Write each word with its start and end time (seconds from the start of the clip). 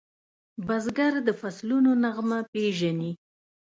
بزګر 0.67 1.13
د 1.27 1.29
فصلونو 1.39 1.91
نغمه 2.03 2.39
پیژني 2.51 3.11